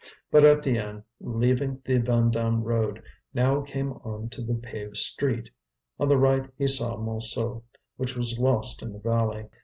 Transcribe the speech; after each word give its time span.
But 0.31 0.41
Étienne, 0.41 1.03
leaving 1.19 1.79
the 1.85 1.99
Vandame 1.99 2.63
road, 2.63 3.03
now 3.35 3.61
came 3.61 3.91
on 4.03 4.29
to 4.29 4.41
the 4.41 4.55
paved 4.55 4.97
street. 4.97 5.51
On 5.99 6.07
the 6.07 6.17
right 6.17 6.49
he 6.57 6.65
saw 6.65 6.97
Montsou, 6.97 7.61
which 7.97 8.15
was 8.17 8.39
lost 8.39 8.81
in 8.81 8.93
the 8.93 8.99
valley. 8.99 9.45